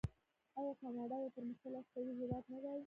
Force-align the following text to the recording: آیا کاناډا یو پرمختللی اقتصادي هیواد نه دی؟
آیا 0.57 0.73
کاناډا 0.81 1.15
یو 1.19 1.33
پرمختللی 1.35 1.77
اقتصادي 1.81 2.11
هیواد 2.19 2.43
نه 2.51 2.57
دی؟ 2.63 2.77